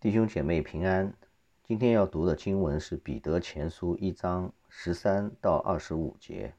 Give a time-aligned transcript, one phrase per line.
[0.00, 1.12] 弟兄姐妹平安。
[1.64, 6.54] 今天要读的经文是《彼得前书》一章十三到二十五节。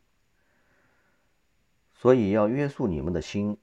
[1.93, 3.55] 所以要约束你们的心，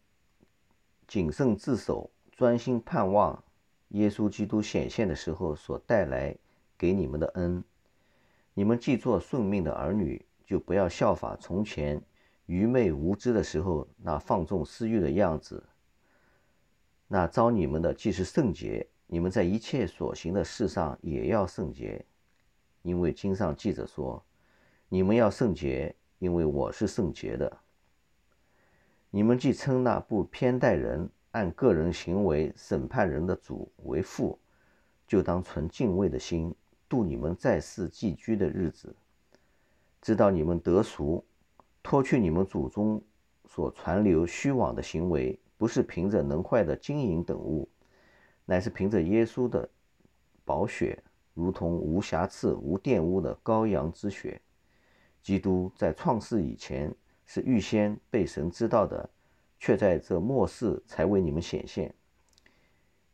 [1.07, 3.45] 谨慎自守，专心盼望
[3.89, 6.35] 耶稣基督显现的时候所带来
[6.79, 7.63] 给你们的恩。
[8.54, 12.01] 你们既做顺命的儿女，就不要效法从前
[12.47, 15.63] 愚昧无知的时候那放纵私欲的样子。
[17.09, 18.88] 那招你们的既是圣洁。
[19.09, 22.05] 你们在一切所行的事上也要圣洁，
[22.83, 24.23] 因为经上记着说
[24.89, 27.59] ：“你们要圣洁，因为我是圣洁的。”
[29.11, 34.39] 你们既称那不偏待人、按个人行为审判人的主为父，
[35.07, 36.52] 就当存敬畏的心
[36.88, 38.95] 度你们在世寄居的日子，
[40.02, 41.25] 知道你们得赎，
[41.83, 43.01] 脱去你们祖宗
[43.49, 47.69] 所传流虚妄的行为，不是凭着能坏的金银等物。
[48.47, 49.69] 乃是凭着耶稣的
[50.45, 51.03] 宝血，
[51.35, 54.41] 如同无瑕疵、无玷污的羔羊之血。
[55.21, 56.95] 基督在创世以前
[57.27, 59.11] 是预先被神知道的，
[59.59, 61.93] 却在这末世才为你们显现。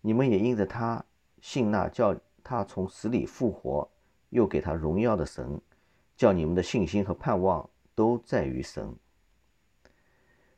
[0.02, 1.02] 你们也因着他
[1.40, 3.90] 信那叫他从死里复活，
[4.28, 5.58] 又给他荣耀的神，
[6.14, 8.94] 叫你们的信心和盼望都在于神。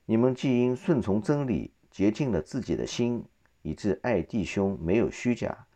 [0.07, 3.25] 你们既因顺从真理洁净了自己的心。
[3.65, 5.67] 以致爱弟兄没有虚假，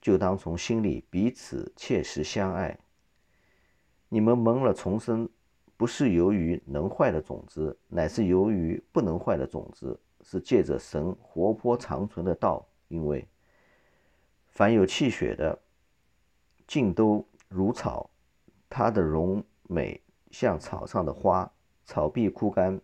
[0.00, 2.78] 就当从心里彼此切实相爱。
[4.08, 5.28] 你们蒙了重生，
[5.76, 12.66] 不是由于能坏的种子，乃是由于不能坏的种子，是借着神活泼长存的道。
[12.88, 13.28] 因为
[14.46, 15.60] 凡有气血的，
[16.66, 18.08] 尽都如草，
[18.70, 21.52] 它的荣美像草上的花，
[21.84, 22.80] 草必枯干，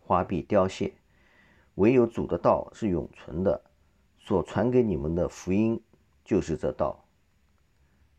[0.00, 0.92] 花必凋谢。
[1.76, 3.60] 唯有主的道是永存的，
[4.18, 5.80] 所传给你们的福音
[6.24, 7.04] 就是这道。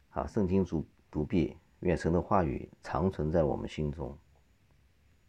[0.09, 4.17] 好，圣经读读毕，愿神的话语长存在我们心中。